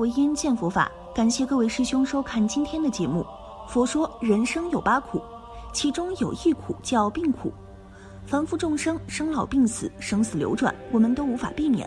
[0.00, 3.22] 佛音见佛法，感谢各位师兄收看今天的节目。
[3.68, 5.20] 佛说人生有八苦，
[5.74, 7.52] 其中有一苦叫病苦。
[8.24, 11.86] 凡夫众生生老病死、生死流转，我们都无法避免。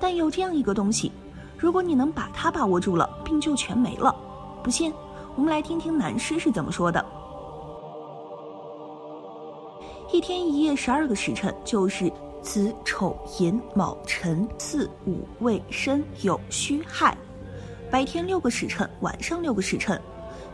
[0.00, 1.12] 但有这样一个东西，
[1.58, 4.16] 如果你能把它把握住了，病就全没了。
[4.62, 4.90] 不信，
[5.36, 7.04] 我们来听听南师是怎么说的。
[10.10, 17.14] 一天一夜十二个时辰，就是子丑寅卯辰巳午未申酉戌亥。
[17.94, 19.96] 白天六个时辰，晚上六个时辰。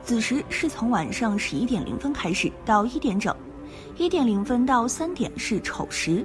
[0.02, 3.34] 子时是从晚上十一点零分开始到一点整，
[3.96, 6.22] 一点零分到三点是丑时，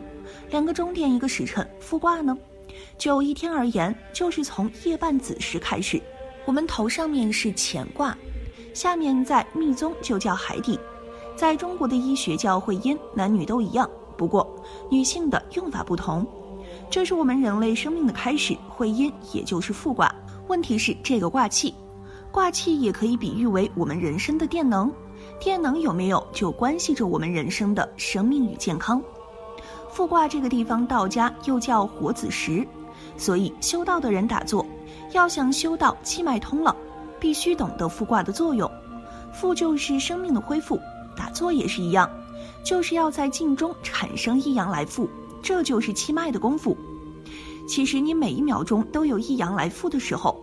[0.49, 1.65] 两个钟点一个时辰。
[1.79, 2.37] 复卦呢，
[2.97, 6.01] 就一天而言，就是从夜半子时开始。
[6.43, 8.13] 我们头上面是乾卦，
[8.73, 10.77] 下面在密宗就叫海底，
[11.33, 14.45] 在中国的医学叫会阴，男女都一样，不过
[14.91, 16.27] 女性的用法不同。
[16.89, 20.13] 这是我们人类生命的开始，会阴也就是复卦。
[20.47, 21.73] 问题是这个卦气。
[22.31, 24.91] 卦气也可以比喻为我们人生的电能，
[25.39, 29.01] 电能有没有就关系着我们人生的生命与健康。
[29.89, 32.67] 复卦这个地方，道家又叫活子时，
[33.15, 34.65] 所以修道的人打坐，
[35.13, 36.75] 要想修道气脉通了，
[37.21, 38.69] 必须懂得复卦的作用。
[39.31, 40.77] 复就是生命的恢复，
[41.15, 42.09] 打坐也是一样，
[42.63, 45.09] 就是要在静中产生一阳来复，
[45.41, 46.75] 这就是气脉的功夫。
[47.67, 50.41] 其实你每一秒钟都有一阳来复的时候。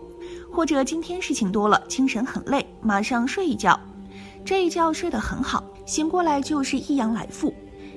[0.49, 3.77] 或者今天事情多了，精神很累，马上睡一觉，
[4.45, 7.51] 这一觉睡得很好，醒过来就是一阳来复，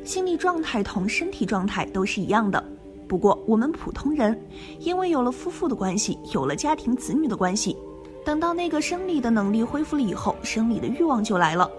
[0.05, 2.63] 心理状态同身体状态都是一样的。
[3.07, 4.41] 不过我们普通人，
[4.81, 7.77] 因为有了夫妇的关系，有了家庭子女的关系，
[8.25, 11.71] 等到那个生理的能力恢复了以后，生理的欲望就来了，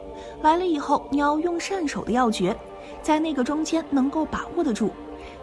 [0.44, 2.56] 来了以后你要用善手的要诀，
[3.02, 4.92] 在那个中间能够把握得住，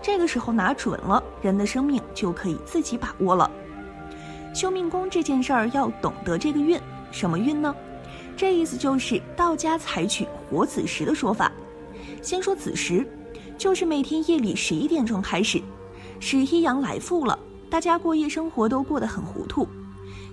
[0.05, 3.51] 这个时候拿准了，人的生命就可以自己把握了。
[4.55, 6.79] 修命功这件事儿要懂得这个运，
[7.11, 7.75] 什么运呢？
[8.37, 11.51] 这意思就是道家采取活子时的说法。
[12.21, 13.09] 先说子时，
[13.57, 15.59] 就是每天夜里十一点钟开始，
[16.21, 17.39] 是一阳来复了。
[17.71, 19.67] 大家过夜生活都过得很糊涂，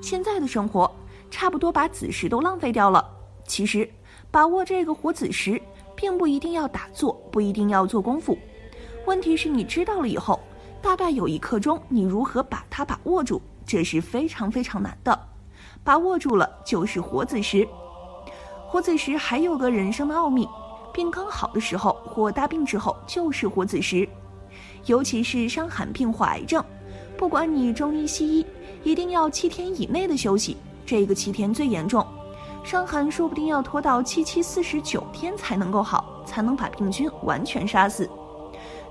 [0.01, 0.93] 现在的生活
[1.29, 3.09] 差不多把子时都浪费掉了。
[3.47, 3.89] 其实
[4.29, 5.61] 把握这个活子时，
[5.95, 8.37] 并不一定要打坐，不一定要做功夫。
[9.11, 10.39] 问题是你知道了以后，
[10.81, 13.41] 大概有一刻钟，你如何把它把握住？
[13.65, 15.19] 这是非常非常难的，
[15.83, 17.67] 把握住了就是活子时。
[18.69, 20.47] 活子时还有个人生的奥秘，
[20.93, 24.07] 病刚好的时候或大病之后就是活子时，
[24.85, 26.63] 尤其是伤寒病或癌症，
[27.17, 28.45] 不管你中医西医，
[28.81, 30.55] 一定要七天以内的休息。
[30.85, 32.07] 这个七天最严重，
[32.63, 38.09] 伤寒说不定要拖到七七四十九天才能够好，才能把病菌完全杀死。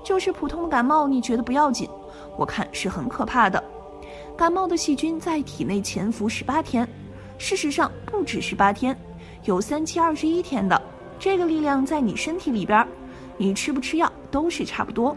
[0.03, 1.89] 就是普通的感冒，你觉得不要紧，
[2.37, 3.63] 我看是很可怕的。
[4.37, 6.87] 感冒的细菌在体内潜伏十八天，
[7.37, 8.97] 事实上不止十八天，
[9.45, 10.81] 有三七二十一天的。
[11.19, 12.87] 这个力量在你身体里边，
[13.37, 15.15] 你吃不吃药都是差不多。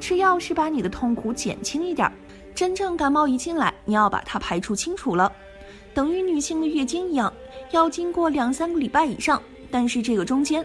[0.00, 2.10] 吃药是把你的痛苦减轻一点，
[2.54, 5.30] 真正感冒一进来，你要把它排除清楚了，
[5.94, 7.32] 等于女性的月经一样，
[7.70, 9.40] 要经过两三个礼拜以上。
[9.70, 10.64] 但是这个中间，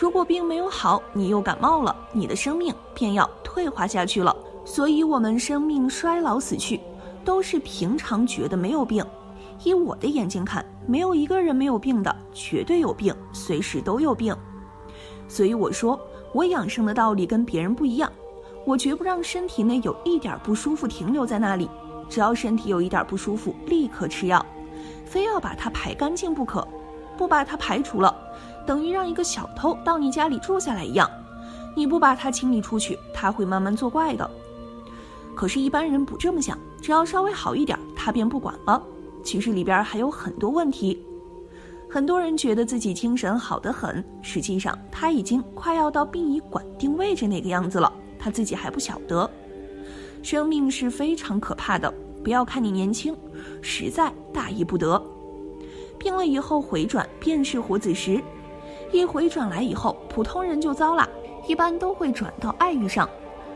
[0.00, 4.34] 如果病没有好，你又感冒了，你的生命便要退化下去了。
[4.64, 6.80] 所以，我们生命衰老死去。
[7.24, 9.04] 都是平常觉得没有病，
[9.62, 14.34] 以我的眼睛看，没有一个人没有病的，绝对有病，随时都有病。
[15.26, 16.00] 所以我说，
[16.32, 18.10] 我养生的道理跟别人不一样，
[18.64, 21.68] 我绝不让身体内有一点不舒服停留在那里，
[22.08, 24.46] 只要身体有一点不舒服，立刻吃药，
[25.04, 26.66] 非要把它排干净不可。
[27.18, 28.16] 不把它排除了，
[28.68, 31.10] 等于让一个小偷到你家里住下来一样，
[31.74, 34.30] 你不把它清理出去，他会慢慢作怪的。
[35.34, 38.82] 可是，一般人不这么想，只要稍微好一点，他便不管了。
[39.24, 41.02] 其实里边还有很多问题。
[41.88, 49.30] 很多人觉得自己精神好得很，实际上他已经快要到殡仪馆定位置那个样子了，他自己还不晓得。
[50.22, 51.90] 生命是非常可怕的，
[52.22, 53.16] 不要看你年轻，
[53.62, 55.02] 实在大意不得。
[55.98, 58.22] 病了以后回转便是活子时，
[58.90, 61.08] 一回转来以后，普通人就糟了，
[61.46, 63.08] 一般都会转到爱欲上。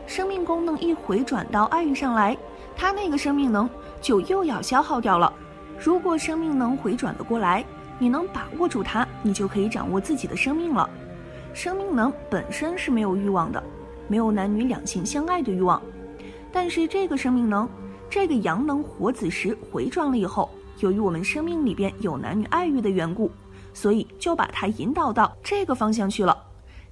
[0.05, 2.37] 生命功能一回转到爱欲上来，
[2.75, 3.69] 他那个生命能
[4.01, 5.31] 就又要消耗掉了。
[5.79, 7.65] 如果生命能回转得过来，
[7.97, 10.89] 你能把握住它，你就可以掌握自己的生命了。
[11.53, 13.63] 生命能本身是没有欲望的，
[14.07, 15.81] 没有男女两性相爱的欲望。
[16.51, 17.67] 但是这个生命能，
[18.09, 20.49] 这个阳能活子时回转了以后，
[20.79, 23.31] 由于我们生命里边有男女爱欲的缘故，
[23.73, 26.37] 所以就把它引导到这个方向去了。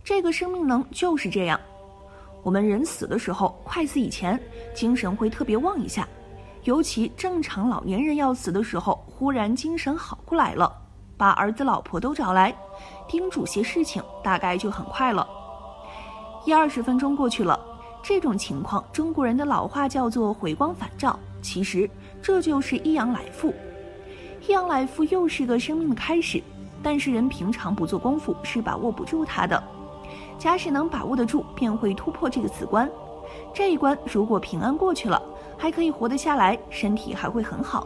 [0.03, 1.59] 这个生命能就是这样。
[2.43, 4.39] 我们人死的时候，快死以前，
[4.73, 6.07] 精神会特别旺一下，
[6.63, 10.71] 尤其正常老年人要死的时候，忽然精神好过来了，
[11.17, 12.51] 把儿子老婆都找来，
[13.07, 15.27] 叮嘱些事情，大概就很快了。
[16.43, 17.59] 一二十分钟过去了，
[18.01, 21.87] 这种情况，中国人的老话叫做回光返照，其实
[22.23, 23.53] 这就是一阳来复。
[24.47, 26.41] 一阳来复又是个生命的开始，
[26.83, 29.61] 但是人平常不做功夫是把握不住它的。
[30.37, 32.89] 假使能把握得住，便会突破这个死关。
[33.53, 35.21] 这一关如果平安过去了。
[35.57, 37.85] 还可以活得下来，身体还会很好，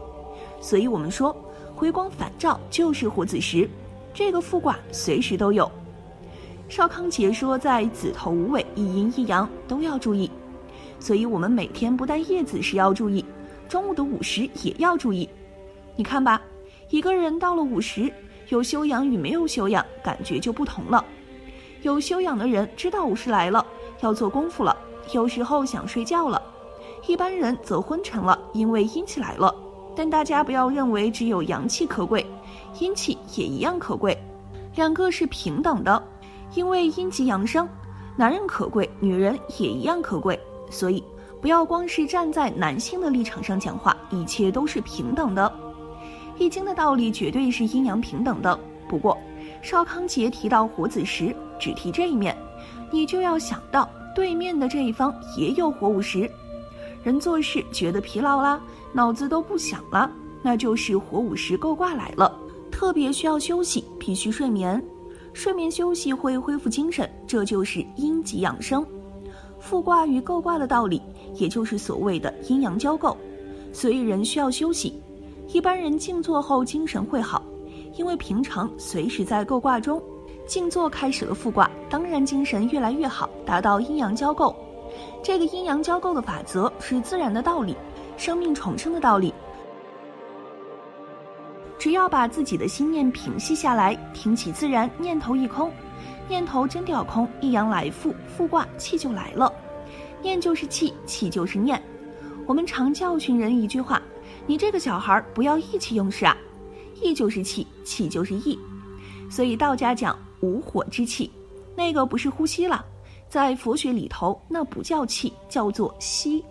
[0.62, 1.36] 所以我们说
[1.75, 3.69] 回光返照就是活子时，
[4.13, 5.69] 这个复卦随时都有。
[6.69, 10.31] 邵康节说，在子头午尾一阴一阳都要注意，
[10.97, 13.25] 所以我们每天不但夜子时要注意，
[13.68, 15.30] 中午的午时也要注意。
[15.97, 16.42] 你看吧，
[16.92, 18.09] 一个人到了午时，
[18.50, 21.03] 有修养与没有修养感觉就不同了。
[21.81, 23.65] 有修养的人知道午时来了，
[24.01, 24.75] 要做功夫了，
[25.13, 26.42] 有时候想睡觉了。
[27.07, 29.53] 一般人则昏沉了，因为阴气来了。
[29.95, 32.25] 但大家不要认为只有阳气可贵，
[32.80, 34.18] 阴气也一样可贵，
[34.75, 36.03] 两个是平等的。
[36.53, 37.68] 因为阴极阳生，
[38.15, 40.39] 男人可贵，女人也一样可贵。
[40.69, 41.03] 所以
[41.39, 45.51] 不要光是站在男性的立场上讲话，一切都是平等的。
[46.37, 48.59] 易经的道理绝对是阴阳平等的。
[48.87, 49.17] 不过，
[49.61, 52.35] 邵康节提到火子时，只提这一面，
[52.91, 56.29] 你就要想到对面的这一方也有火午时。
[57.03, 58.59] 人做事觉得疲劳啦，
[58.91, 60.11] 脑子都不想了，
[60.41, 62.35] 那就是火午时够卦来了，
[62.71, 64.83] 特别需要休息，必须睡眠，
[65.33, 68.85] 睡眠休息会恢复精神，这就是阴极养生。
[69.59, 71.01] 复卦与构卦的道理，
[71.35, 73.17] 也就是所谓的阴阳交构，
[73.71, 75.01] 所以人需要休息。
[75.47, 77.44] 一般人静坐后精神会好，
[77.95, 80.01] 因为平常随时在构卦中，
[80.45, 84.56] 静坐开始了复卦，当然精神越来越好，达到阴阳交构。
[85.24, 87.75] 这个阴阳交构的法则是自然的道理，
[88.18, 89.33] 生命重生的道理。
[91.77, 95.71] 只要把自己的心念平息下来，听其自然，念头一空，
[96.27, 99.51] 念头真掉空，一阳来复，复卦气就来了。
[100.21, 101.80] 念就是气，气就是念。
[102.47, 104.01] 我们常教训人一句话：
[104.47, 106.38] 你这个小孩儿不要意气用事啊！
[107.01, 108.57] 意就是气，气就是意。
[109.30, 111.31] 所以道家讲无火之气，
[111.75, 112.86] 那个不是呼吸了。
[113.27, 116.45] 在佛学里头，那不叫气，叫做息。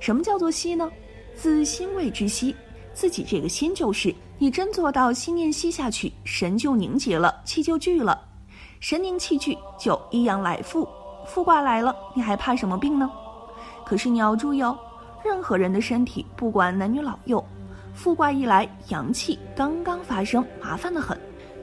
[0.00, 0.90] 什么叫做息呢？
[1.34, 2.56] 自心谓之息，
[2.94, 4.14] 自己这个心就是。
[4.38, 8.18] 你真做到心念息下去，神就凝结了，气就聚了。
[8.80, 10.88] 神凝气聚，就一阳来复，
[11.26, 13.10] 复卦来了，你还怕什么病呢？
[13.84, 14.78] 可是你要注意哦，
[15.24, 17.44] 任何人的身体，不管男女老幼，
[17.94, 21.18] 复卦一来，阳气刚刚发生，麻烦的很。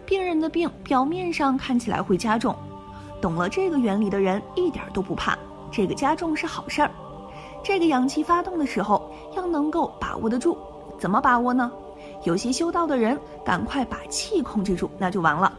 [0.06, 2.56] 病人的病表面上看起来会加重。
[3.20, 5.38] 懂了这个原理的人一点都不怕，
[5.72, 6.92] 这个加重是好事儿。
[7.64, 10.58] 这个阳气发动的时候要能够把握得住，
[11.00, 11.72] 怎么把握呢？
[12.24, 15.52] 有些修道的人赶快把气控制住，那就完了。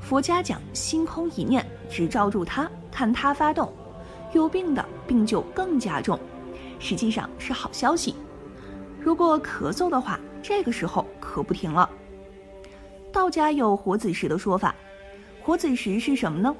[0.00, 3.72] 佛家讲心空一念，只照住它，看它发动。
[4.32, 6.18] 有病的病就更加重，
[6.78, 8.14] 实际上是好消息。
[9.00, 11.88] 如果咳嗽的话，这个时候可不停了。
[13.12, 14.74] 道家有活子时的说法，
[15.42, 16.54] 活子时是什么呢？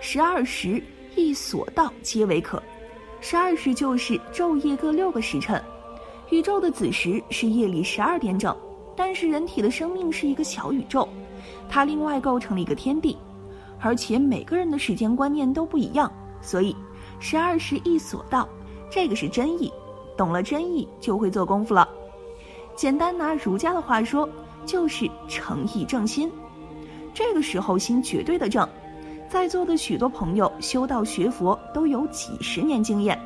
[0.00, 0.82] 十二时
[1.16, 2.62] 一所到皆为可，
[3.20, 5.62] 十二时就是昼夜各六个时辰。
[6.30, 8.56] 宇宙的子时是夜里十二点整，
[8.96, 11.06] 但是人体的生命是一个小宇宙，
[11.68, 13.18] 它另外构成了一个天地，
[13.80, 16.74] 而且每个人的时间观念都不一样，所以
[17.18, 18.48] 十二时一所到，
[18.92, 19.72] 这个是真意。
[20.14, 21.88] 懂了真意就会做功夫了。
[22.76, 24.28] 简单拿儒家的话说，
[24.66, 26.30] 就是诚意正心，
[27.14, 28.68] 这个时候心绝对的正。
[29.30, 33.18] 在座的许多朋友修道学佛都有几十年经验，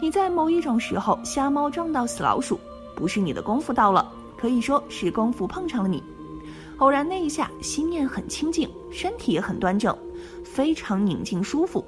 [0.00, 2.58] 你在某一种时候瞎猫撞到死老鼠，
[2.94, 6.00] 不是你的功夫到了，可以说是功夫碰上了你。
[6.76, 9.96] 偶然那一下心念很清净，身体也很端正，
[10.44, 11.84] 非常宁静舒服，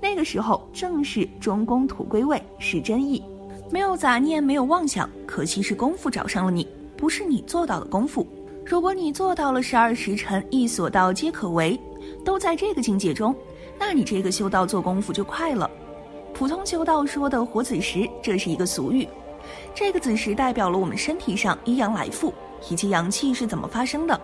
[0.00, 3.22] 那个时候正是中宫土归位，是真意，
[3.70, 8.26] 没有杂念，没有妄想，可惜是功夫找上了你，不是你做到的功夫。
[8.64, 11.78] 如果你做到了十二时辰一所到皆可为。
[12.24, 13.34] 都在这个境界中，
[13.78, 15.68] 那你这个修道做功夫就快了。
[16.32, 19.08] 普通修道说的活子时，这是一个俗语。
[19.74, 22.32] 这个子时代表了我们身体上一阳来复，
[22.68, 24.20] 以及阳气是怎么发生的。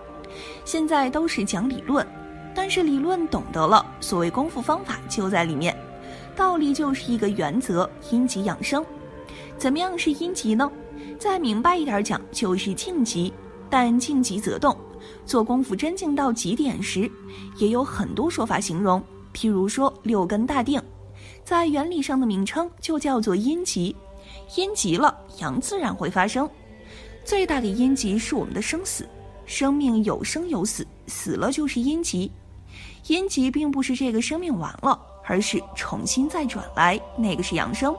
[0.65, 2.07] 现在都是讲理论，
[2.55, 5.77] 但是理论懂得了，所谓功夫方法就在里面。
[6.35, 8.85] 道理就是一个原则：阴极养生。
[9.59, 10.71] 怎么样是阴极呢？
[11.19, 13.33] 再明白一点讲，就是静极。
[13.71, 14.77] 但静极则动。
[15.25, 17.11] 做功夫真静到极点时，
[17.57, 19.03] 也有很多说法形容。
[19.35, 20.81] 譬如说六根大定，
[21.43, 23.97] 在原理上的名称就叫做阴极。
[24.57, 26.49] 阴极了，阳自然会发生。
[27.25, 29.09] 最大的阴极是我们的生死，
[29.47, 32.31] 生命有生有死，死了就是阴极。
[33.07, 37.95] 阴极并不是这个生命完了，而是重新再转来，那个是阳生。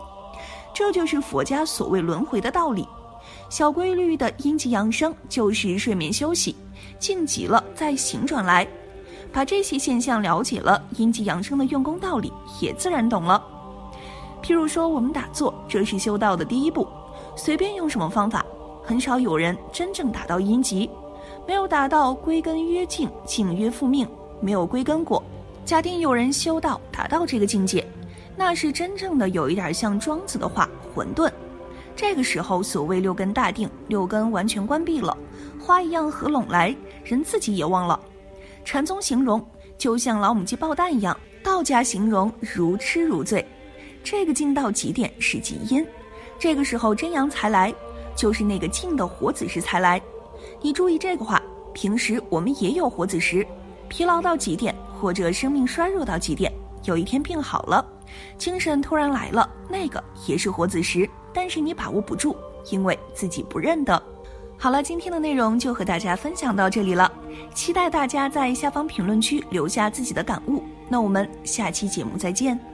[0.73, 2.87] 这就是佛家所谓轮回的道理。
[3.49, 6.55] 小规律的阴极阳生就是睡眠休息，
[6.99, 8.67] 静极了再醒转来。
[9.31, 13.43] 把这些现象了解了，阴极阳生的用功道理也自然懂了。
[14.41, 16.87] 譬如说，我们打坐，这是修道的第一步，
[17.35, 18.45] 随便用什么方法。
[18.83, 20.89] 很少有人真正达到阴极，
[21.47, 24.07] 没有达到归根曰静，静曰复命，
[24.43, 25.23] 没有归根过。
[25.63, 27.87] 假定有人修道达到这个境界，
[28.35, 31.31] 那是真正的有一点像庄子的话，混沌。
[31.95, 35.17] 这个时候，所谓六根大定，六根完全关闭了，
[35.59, 37.97] 花一样合拢来，人自己也忘了。
[38.65, 39.45] 禅宗形容
[39.77, 43.45] 就像老母鸡抱蛋一样，道家形容如痴如醉。
[44.03, 45.85] 这个静到极点是极阴，
[46.37, 47.73] 这个时候真阳才来。
[48.15, 49.99] 就是那个静的活子时才来，
[50.61, 51.41] 你注意这个话。
[51.73, 53.43] 平时我们也有活子时，
[53.93, 56.51] 疲劳到极点，或者生命衰弱到极点，
[56.83, 57.85] 有一天病好了，
[58.39, 62.35] 精神突然来了，那个也是活子时，但是你把握不住，
[62.71, 64.01] 因为自己不认得。
[64.57, 67.11] 好了，今天的内容就和大家分享到这里了，
[67.53, 70.63] 期待大家在下方评论区留下自己的感悟。
[70.89, 72.72] 那我们下期节目再见。